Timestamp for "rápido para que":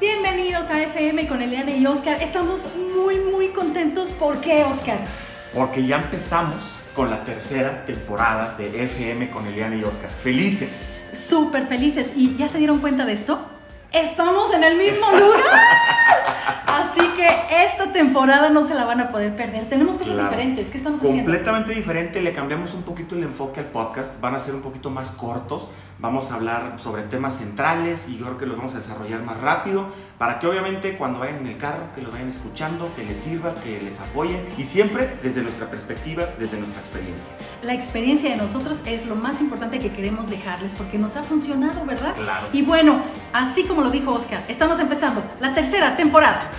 29.42-30.46